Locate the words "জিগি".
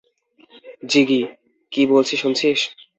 0.83-1.21